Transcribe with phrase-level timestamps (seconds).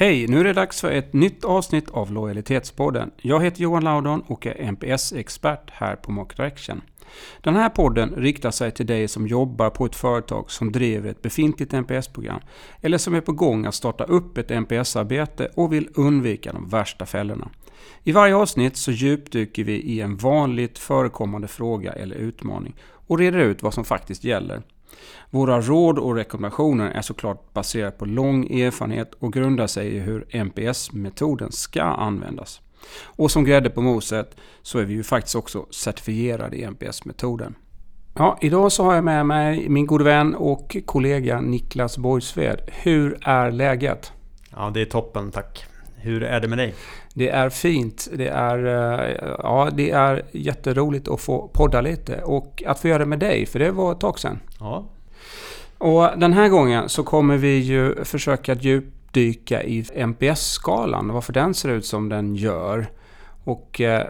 [0.00, 0.28] Hej!
[0.28, 3.10] Nu är det dags för ett nytt avsnitt av Lojalitetspodden.
[3.16, 6.80] Jag heter Johan Laudon och är NPS-expert här på Markdirection.
[7.40, 11.22] Den här podden riktar sig till dig som jobbar på ett företag som driver ett
[11.22, 12.40] befintligt NPS-program
[12.80, 17.06] eller som är på gång att starta upp ett NPS-arbete och vill undvika de värsta
[17.06, 17.48] fällorna.
[18.04, 22.74] I varje avsnitt så djupdyker vi i en vanligt förekommande fråga eller utmaning
[23.06, 24.62] och reder ut vad som faktiskt gäller.
[25.30, 30.26] Våra råd och rekommendationer är såklart baserade på lång erfarenhet och grundar sig i hur
[30.30, 32.60] NPS-metoden ska användas.
[33.02, 37.54] Och som grädde på moset så är vi ju faktiskt också certifierade i NPS-metoden.
[38.14, 42.60] Ja, idag så har jag med mig min gode vän och kollega Niklas Borgsved.
[42.66, 44.12] Hur är läget?
[44.56, 45.64] Ja, det är toppen tack.
[45.96, 46.74] Hur är det med dig?
[47.20, 48.08] Det är fint.
[48.12, 52.98] Det är, eh, ja, det är jätteroligt att få podda lite och att få göra
[52.98, 54.40] det med dig, för det var ett tag sedan.
[54.60, 54.84] Ja.
[55.78, 61.68] Och den här gången så kommer vi ju försöka djupdyka i NPS-skalan, varför den ser
[61.68, 62.86] ut som den gör.
[63.44, 64.06] Och eh,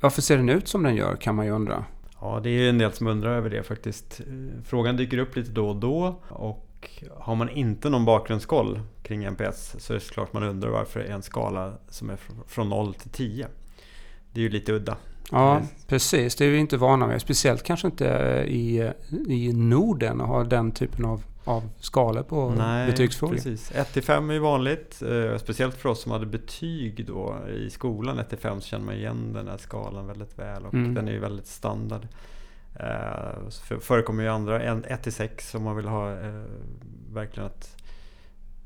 [0.00, 1.84] varför ser den ut som den gör kan man ju undra.
[2.20, 4.20] Ja, det är en del som undrar över det faktiskt.
[4.64, 6.71] Frågan dyker upp lite då och då och
[7.18, 11.06] har man inte någon bakgrundskoll kring NPS så är det såklart man undrar varför det
[11.06, 13.46] är en skala som är från 0 till 10.
[14.32, 14.96] Det är ju lite udda.
[15.30, 16.36] Ja, precis.
[16.36, 17.20] Det är vi inte vana vid.
[17.20, 18.04] Speciellt kanske inte
[18.48, 18.90] i,
[19.28, 23.34] i Norden att ha den typen av, av skalor på Nej, betygsfrågor.
[23.34, 23.72] Precis.
[23.74, 25.02] 1 till 5 är vanligt.
[25.02, 28.84] Eh, speciellt för oss som hade betyg då i skolan 1 till 5 så känner
[28.84, 30.94] man igen den här skalan väldigt väl och mm.
[30.94, 32.06] den är ju väldigt standard.
[32.74, 36.42] Eh, förekommer ju andra, 1 till 6 om man vill ha eh,
[37.12, 37.76] verkligen att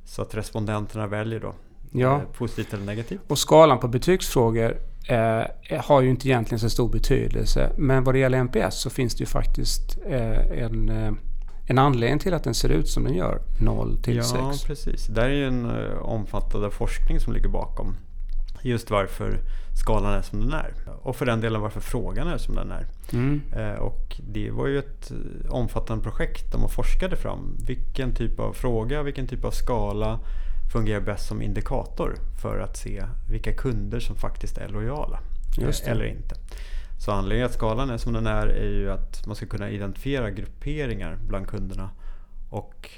[0.04, 1.54] så att respondenterna väljer då
[1.92, 2.16] ja.
[2.16, 3.20] Eh, positivt eller negativt.
[3.26, 4.76] Och skalan på betygsfrågor
[5.08, 5.42] eh,
[5.80, 7.72] har ju inte egentligen så stor betydelse.
[7.76, 11.12] Men vad det gäller NPS så finns det ju faktiskt eh, en, eh,
[11.66, 14.32] en anledning till att den ser ut som den gör, 0 till 6.
[14.34, 15.06] Ja, precis.
[15.06, 17.96] Där är ju en omfattande forskning som ligger bakom
[18.68, 19.40] just varför
[19.74, 20.74] skalan är som den är.
[21.02, 22.86] Och för den delen varför frågan är som den är.
[23.12, 23.40] Mm.
[23.56, 25.12] Eh, och det var ju ett
[25.48, 30.20] omfattande projekt där man forskade fram vilken typ av fråga, vilken typ av skala
[30.72, 35.20] fungerar bäst som indikator för att se vilka kunder som faktiskt är lojala
[35.86, 36.34] eller inte.
[36.98, 40.30] Så anledningen att skalan är som den är är ju att man ska kunna identifiera
[40.30, 41.90] grupperingar bland kunderna
[42.50, 42.90] och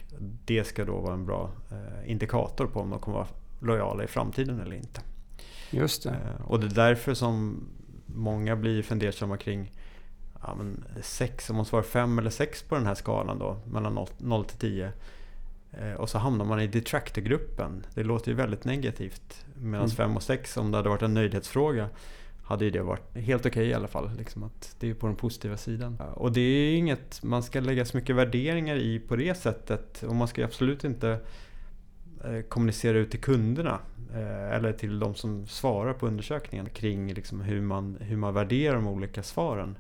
[0.45, 3.29] det ska då vara en bra eh, indikator på om de kommer vara
[3.61, 5.01] lojala i framtiden eller inte.
[5.71, 6.11] Just det.
[6.11, 7.65] Eh, och det är därför som
[8.07, 9.73] många blir fundersamma kring
[10.43, 14.07] ja, men sex, om man svarar 5 eller 6 på den här skalan då, mellan
[14.19, 14.93] 0 till 10.
[15.73, 17.87] Eh, och så hamnar man i detractor-gruppen.
[17.95, 19.45] Det låter ju väldigt negativt.
[19.55, 20.17] Medan 5 mm.
[20.17, 21.89] och 6, om det hade varit en nöjdhetsfråga,
[22.43, 24.11] hade ju det varit helt okej okay i alla fall.
[24.19, 26.01] Liksom att det är på den positiva sidan.
[26.15, 30.03] Och det är inget man ska lägga så mycket värderingar i på det sättet.
[30.03, 31.21] Och man ska absolut inte
[32.49, 33.79] kommunicera ut till kunderna
[34.15, 38.75] Eh, eller till de som svarar på undersökningen kring liksom hur, man, hur man värderar
[38.75, 39.79] de olika svaren.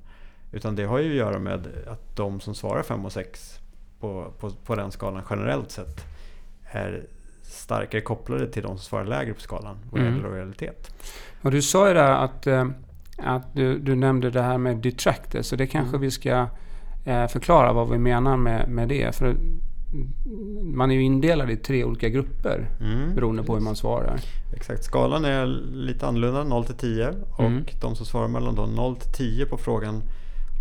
[0.52, 3.60] Utan det har ju att göra med att de som svarar 5 och 6
[4.00, 6.04] på, på, på den skalan generellt sett
[6.62, 7.06] är
[7.42, 10.30] starkare kopplade till de som svarar lägre på skalan vad gäller mm.
[10.30, 10.94] lojalitet.
[11.42, 12.68] Och du sa ju där att, eh,
[13.18, 16.00] att du, du nämnde det här med detractors så det kanske mm.
[16.00, 16.46] vi ska
[17.04, 19.16] eh, förklara vad vi menar med, med det.
[19.16, 19.36] För
[20.62, 24.20] man är ju indelad i tre olika grupper mm, beroende på hur man svarar.
[24.52, 27.64] Exakt, skalan är lite annorlunda, 0 till 10 och mm.
[27.80, 30.02] de som svarar mellan då 0 till 10 på frågan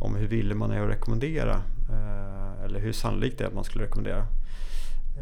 [0.02, 3.64] om hur villig man är att rekommendera eh, eller hur sannolikt det är att man
[3.64, 4.28] skulle rekommendera.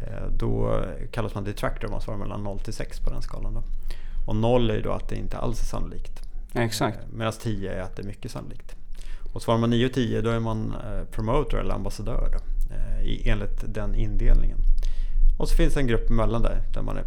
[0.02, 3.54] Eh, då kallas man detractor om man svarar mellan 0 till 6 på den skalan.
[3.54, 3.62] Då.
[4.26, 6.22] Och 0 är ju då att det inte alls är sannolikt.
[6.54, 6.98] Exakt.
[6.98, 8.76] Eh, Medan 10 är att det är mycket sannolikt.
[9.32, 10.74] Och svarar man 9 och 10 då är man
[11.10, 12.28] promoter eller ambassadör.
[12.32, 12.55] Då.
[12.70, 14.58] Eh, enligt den indelningen.
[15.38, 17.04] Och så finns det en grupp emellan där, där man är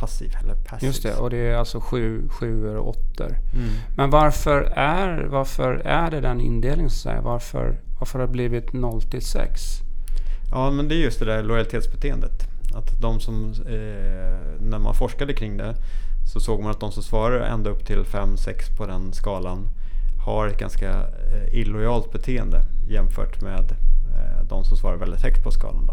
[0.00, 0.86] passiv eller passiv.
[0.86, 3.36] Just det, och det är alltså sju, sjuor och åttor.
[3.54, 3.68] Mm.
[3.96, 6.90] Men varför är, varför är det den indelningen?
[6.90, 7.20] Så här?
[7.20, 9.60] Varför, varför har det blivit 0 till 6?
[10.50, 12.48] Ja, men det är just det där lojalitetsbeteendet.
[12.74, 15.74] Att de som, eh, när man forskade kring det
[16.32, 19.68] så såg man att de som svarar ända upp till 5-6 på den skalan
[20.24, 23.76] har ett ganska eh, illojalt beteende jämfört med
[24.48, 25.86] de som svarar väldigt högt på skalan.
[25.86, 25.92] Då.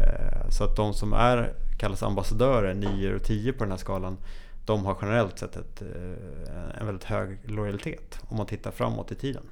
[0.00, 4.16] Eh, så att de som är, kallas ambassadörer, 9 och 10 på den här skalan,
[4.64, 9.14] de har generellt sett ett, eh, en väldigt hög lojalitet om man tittar framåt i
[9.14, 9.42] tiden.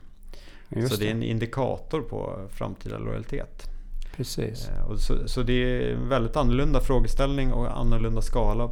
[0.68, 1.06] Just så det.
[1.06, 3.70] är en indikator på framtida lojalitet.
[4.16, 4.70] Precis.
[4.98, 8.70] Så, så, det är en väldigt annorlunda frågeställning och annorlunda skala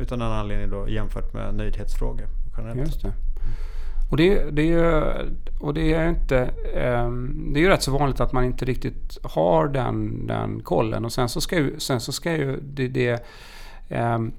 [0.00, 2.28] utan en anledning då jämfört med nöjdhetsfrågor.
[2.56, 2.80] Generellt.
[2.80, 3.12] Just det.
[4.10, 5.28] Och det, det, är,
[5.60, 6.50] och det är inte...
[7.06, 11.04] Um, det är ju rätt så vanligt att man inte riktigt har den, den kollen.
[11.04, 13.26] Och sen så ska ju, sen så ska ju det, det
[13.88, 14.32] Ehm,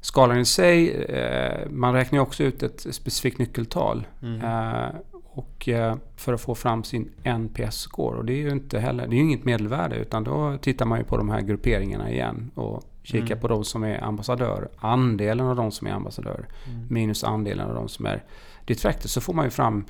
[0.00, 4.06] skalan i sig, eh, man räknar ju också ut ett specifikt nyckeltal.
[4.22, 4.40] Mm.
[4.40, 8.16] Eh, och eh, för att få fram sin NPS-score.
[8.16, 10.98] Och det är ju inte heller, det är ju inget medelvärde utan då tittar man
[10.98, 13.38] ju på de här grupperingarna igen och kikar Mm.
[13.40, 14.68] på de som är ambassadör.
[14.78, 16.86] Andelen av de som är ambassadör Mm.
[16.90, 18.24] minus andelen av de som är
[18.64, 19.08] detractor.
[19.08, 19.84] Så får man ju fram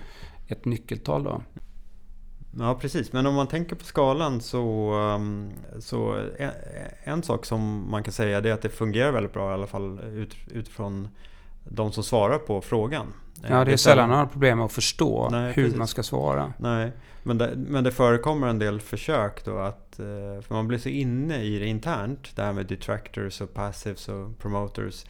[0.48, 1.42] ett nyckeltal då.
[2.58, 3.12] Ja, precis.
[3.12, 6.50] Men om man tänker på skalan så, um, så en,
[7.04, 10.00] en sak som man kan säga är att det fungerar väldigt bra i alla fall
[10.00, 11.08] ut, utifrån
[11.68, 13.06] de som svarar på frågan.
[13.48, 15.78] Ja, det är sällan några problem att förstå Nej, hur precis.
[15.78, 16.52] man ska svara.
[16.58, 16.92] Nej,
[17.22, 20.04] men det, men det förekommer en del försök då att, eh,
[20.42, 24.38] för man blir så inne i det internt, det här med detractors och passives och
[24.38, 25.04] promoters.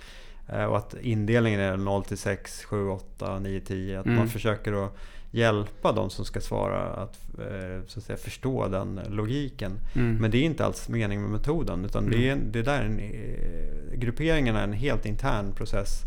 [0.49, 4.01] eh, Och att indelningen är 0 till 6, 7, 8, 9, 10.
[4.01, 4.19] Att Mm.
[4.19, 4.97] man försöker att
[5.31, 9.73] hjälpa de som ska svara att, eh, så att säga, förstå den logiken.
[9.95, 10.17] Mm.
[10.17, 11.85] Men det är inte alls meningen med metoden.
[11.85, 16.03] Utan det, är, det där är en, eh, grupperingen är en helt intern process.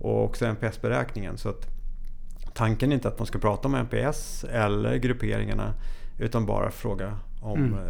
[0.00, 1.36] Och också NPS-beräkningen.
[1.38, 1.66] Så att
[2.54, 5.72] tanken är inte att man ska prata om NPS eller grupperingarna.
[6.18, 7.74] Utan bara fråga om Mm.
[7.78, 7.84] eh,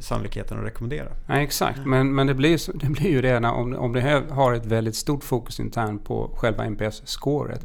[0.00, 1.08] sannolikheten att rekommendera.
[1.26, 1.78] Nej, exakt.
[1.86, 4.66] Men, men det, blir, det blir ju det när, om, om det här har ett
[4.66, 7.60] väldigt stort fokus internt på själva NPS-scoret.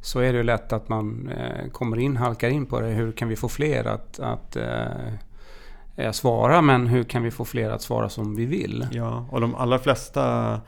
[0.00, 2.86] Så är det ju lätt att man eh, kommer in, halkar in på det.
[2.88, 4.56] Hur kan vi få fler att, att
[5.96, 6.62] eh, svara?
[6.62, 8.86] Men hur kan vi få fler att svara som vi vill?
[8.92, 10.60] Ja, och de allra flesta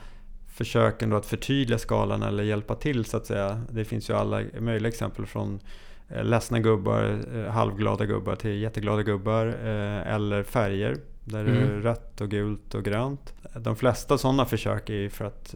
[0.56, 3.60] försöken då att förtydliga skalan eller hjälpa till så att säga.
[3.70, 5.60] Det finns ju alla möjliga exempel från
[6.08, 10.96] eh, ledsna gubbar, eh, halvglada gubbar till jätteglada gubbar eh, eller färger.
[11.24, 11.82] Där det är Mm.
[11.82, 13.34] rött och gult och grönt.
[13.56, 15.54] De flesta sådana försök är för att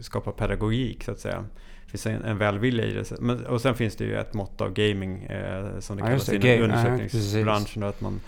[0.00, 1.44] skapa pedagogik så att säga.
[1.84, 3.20] Det finns en, en välvilja i det.
[3.20, 6.28] Men, och sen finns det ju ett mått av gaming eh, som det Ja, kallas
[6.32, 7.82] inom ja, undersökningsbranschen.
[7.82, 8.20] att man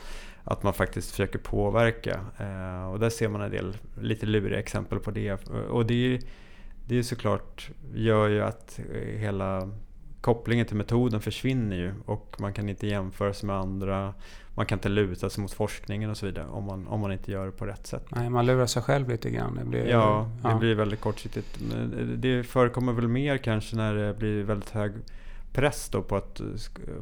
[0.50, 2.21] att man faktiskt försöker påverka.
[2.39, 5.49] Eh, och där ser man en del lite luriga exempel på det.
[5.71, 6.21] Och det, är-
[6.87, 8.81] det är såklart gör ju att
[9.17, 9.71] hela
[10.21, 11.93] kopplingen till metoden försvinner ju.
[12.06, 14.15] Och man kan inte jämföra sig med andra.
[14.55, 17.33] Man kan inte luta sig mot forskningen och så vidare om man, om man inte
[17.33, 18.06] gör det på rätt sätt.
[18.09, 19.55] Nej, man lurar sig själv lite grann.
[19.55, 20.59] Det blir, Ja, det ja.
[20.59, 21.59] blir väldigt kortsiktigt.
[22.17, 24.93] Det förekommer väl mer kanske när det blir väldigt hög
[25.53, 26.47] press då på att eh,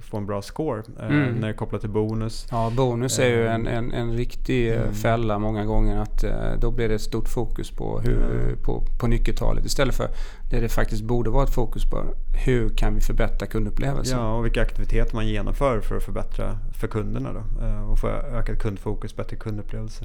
[0.01, 0.83] få en bra score.
[1.01, 1.33] eh, Mm.
[1.35, 2.47] När det är kopplat till bonus.
[2.51, 4.95] Ja, bonus är ju en, en, en riktig eh, Mm.
[4.95, 5.99] fälla många gånger.
[6.01, 8.57] Att eh, Då blir det ett stort fokus på, hur, Mm.
[8.63, 10.09] på, på nyckeltalet istället för
[10.51, 12.05] det det faktiskt borde vara ett fokus på.
[12.47, 14.19] Hur kan vi förbättra kundupplevelsen?
[14.19, 17.65] Ja, och vilka aktiviteter man genomför för att förbättra för kunderna då.
[17.67, 20.05] eh, Och få ökat kundfokus, bättre kundupplevelse.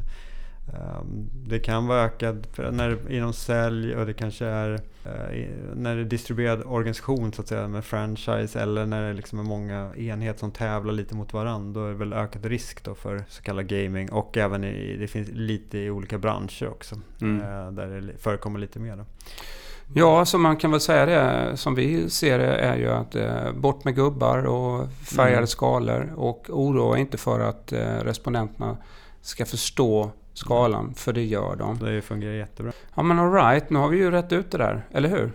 [0.68, 4.74] Ehm, Det kan vara ökad när, inom sälj och det kanske är
[5.06, 9.40] eh, när det är distribuerad organisation så att säga med franchise eller när det liksom
[9.40, 11.82] är många enheter som tävlar lite mot varandra.
[11.82, 15.08] Då är det väl ökad risk då för så kallad gaming och även i, det
[15.08, 16.96] finns lite i olika branscher också.
[17.22, 17.42] Mm.
[17.42, 18.96] eh, Där det förekommer lite mer.
[18.96, 19.06] Då.
[19.94, 23.52] Ja, så man kan väl säga det som vi ser det är ju att eh,
[23.54, 25.48] bort med gubbar och färgade Mm.
[25.48, 28.78] skalor och oroa inte för att eh, respondenterna
[29.22, 31.78] ska förstå skalan, för det gör de.
[31.80, 32.72] Det fungerar jättebra.
[32.96, 35.32] Ja men alright, nu har vi ju rätt ut det där, eller hur?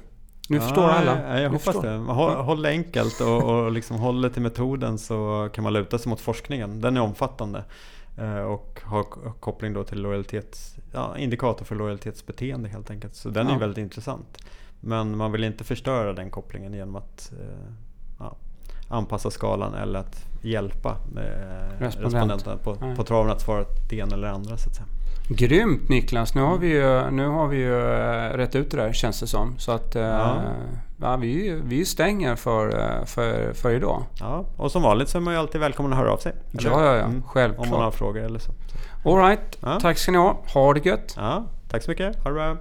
[0.48, 1.22] Nu förstår alla.
[1.22, 1.82] Ja, jag Nu hoppas förstår.
[1.82, 1.96] det.
[1.98, 5.98] Håll, håll det enkelt och, och liksom håll det till metoden så kan man luta
[5.98, 6.80] sig mot forskningen.
[6.80, 7.64] Den är omfattande
[8.18, 9.02] eh, och har
[9.40, 13.14] koppling då till lojalitets, ja, indikator för lojalitetsbeteende helt enkelt.
[13.14, 13.54] Så den Ja.
[13.54, 14.38] är väldigt intressant.
[14.80, 17.72] Men man vill inte förstöra den kopplingen genom att eh,
[18.18, 18.36] ja,
[18.88, 21.96] anpassa skalan eller att hjälpa eh, Respondent.
[22.14, 22.96] respondenterna på, Nej.
[22.96, 24.56] på traven att svara det ena eller andra.
[24.56, 24.86] Så att säga.
[25.28, 26.34] Grymt Niklas!
[26.34, 29.26] Nu har vi ju, nu har vi ju eh, rätt ut det där känns det
[29.26, 29.58] som.
[29.58, 30.36] Så att eh, Ja.
[31.00, 34.02] ja, vi, vi stänger för, eh, för, för idag.
[34.20, 36.32] Ja, och som vanligt så är man ju alltid välkommen att höra av sig.
[36.58, 36.70] eller?
[36.70, 37.04] Ja, ja, ja.
[37.04, 37.22] Mm.
[37.26, 37.66] Självklart.
[37.66, 38.52] Om man har frågor eller så.
[39.04, 39.80] Alright, Ja.
[39.80, 40.36] tack ska ni ha.
[40.54, 41.14] Ha det gött!
[41.16, 42.16] Ja, tack så mycket.
[42.22, 42.56] Ha det bra.